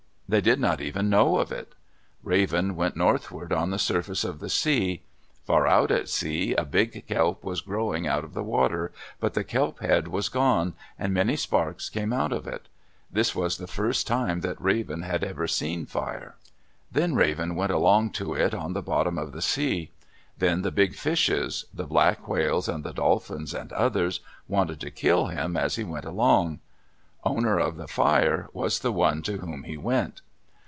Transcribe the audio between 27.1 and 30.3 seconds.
Owner of the Fire was the one to whom he went.